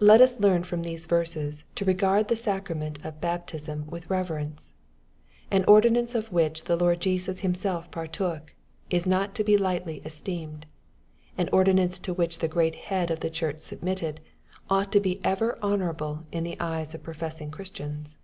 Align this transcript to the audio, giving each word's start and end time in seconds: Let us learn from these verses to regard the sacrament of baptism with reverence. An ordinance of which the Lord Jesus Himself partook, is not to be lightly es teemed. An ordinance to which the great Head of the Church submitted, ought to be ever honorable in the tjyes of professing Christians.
Let 0.00 0.20
us 0.20 0.38
learn 0.38 0.64
from 0.64 0.82
these 0.82 1.06
verses 1.06 1.64
to 1.76 1.86
regard 1.86 2.28
the 2.28 2.36
sacrament 2.36 2.98
of 3.02 3.22
baptism 3.22 3.86
with 3.86 4.10
reverence. 4.10 4.74
An 5.50 5.64
ordinance 5.64 6.14
of 6.14 6.30
which 6.30 6.64
the 6.64 6.76
Lord 6.76 7.00
Jesus 7.00 7.40
Himself 7.40 7.90
partook, 7.90 8.54
is 8.90 9.06
not 9.06 9.34
to 9.34 9.42
be 9.42 9.56
lightly 9.56 10.02
es 10.04 10.20
teemed. 10.20 10.64
An 11.38 11.48
ordinance 11.54 11.98
to 12.00 12.12
which 12.12 12.40
the 12.40 12.48
great 12.48 12.74
Head 12.74 13.10
of 13.10 13.20
the 13.20 13.30
Church 13.30 13.60
submitted, 13.60 14.20
ought 14.68 14.92
to 14.92 15.00
be 15.00 15.24
ever 15.24 15.58
honorable 15.62 16.26
in 16.30 16.44
the 16.44 16.56
tjyes 16.56 16.92
of 16.94 17.02
professing 17.02 17.50
Christians. 17.50 18.18